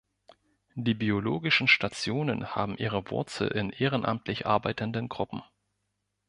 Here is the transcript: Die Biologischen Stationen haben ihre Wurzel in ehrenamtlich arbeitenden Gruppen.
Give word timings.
Die 0.73 0.95
Biologischen 0.95 1.67
Stationen 1.67 2.55
haben 2.55 2.75
ihre 2.75 3.11
Wurzel 3.11 3.49
in 3.49 3.69
ehrenamtlich 3.69 4.47
arbeitenden 4.47 5.09
Gruppen. 5.09 5.43